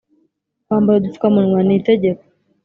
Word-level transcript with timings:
kwambara 0.65 0.97
udupfukamunwa 0.99 1.59
ni 1.63 1.73
itegeko 1.79 2.23